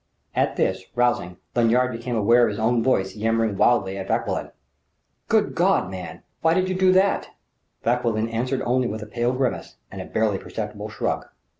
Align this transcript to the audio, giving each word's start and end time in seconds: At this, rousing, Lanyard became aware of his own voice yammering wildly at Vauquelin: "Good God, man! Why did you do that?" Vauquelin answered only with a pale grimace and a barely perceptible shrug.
At 0.35 0.55
this, 0.55 0.83
rousing, 0.95 1.37
Lanyard 1.55 1.91
became 1.91 2.15
aware 2.15 2.45
of 2.45 2.49
his 2.49 2.57
own 2.57 2.81
voice 2.81 3.15
yammering 3.15 3.55
wildly 3.55 3.99
at 3.99 4.07
Vauquelin: 4.07 4.49
"Good 5.27 5.53
God, 5.53 5.91
man! 5.91 6.23
Why 6.41 6.55
did 6.55 6.69
you 6.69 6.73
do 6.73 6.91
that?" 6.93 7.27
Vauquelin 7.83 8.27
answered 8.29 8.63
only 8.63 8.87
with 8.87 9.03
a 9.03 9.05
pale 9.05 9.31
grimace 9.33 9.75
and 9.91 10.01
a 10.01 10.05
barely 10.05 10.39
perceptible 10.39 10.89
shrug. 10.89 11.27